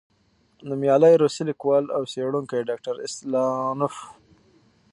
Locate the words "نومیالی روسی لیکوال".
0.67-1.85